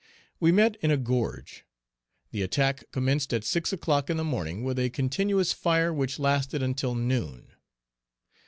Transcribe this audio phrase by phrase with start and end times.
[0.39, 1.63] We met in a gorge.
[2.31, 6.63] The attack commenced at six o'clock in the morning with a continuous fire which lasted
[6.63, 7.49] until noon.